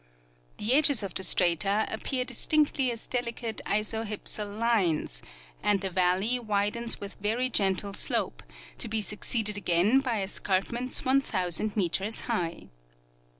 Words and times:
The 0.57 0.73
edges 0.73 1.03
of 1.03 1.13
the 1.13 1.21
strata 1.21 1.85
appear 1.91 2.25
distinctly 2.25 2.89
as 2.91 3.05
deli 3.05 3.33
cate 3.33 3.61
isohypsal 3.67 4.47
lines, 4.57 5.21
and 5.61 5.79
the 5.79 5.91
valley 5.91 6.39
widens 6.39 6.99
with 6.99 7.17
very 7.21 7.49
gentle 7.51 7.93
slope, 7.93 8.41
to 8.79 8.87
be 8.87 9.03
succeeded 9.03 9.57
again 9.57 9.99
by 9.99 10.23
escarpments 10.23 11.05
1,000 11.05 11.77
meters 11.77 12.21
high. 12.21 12.69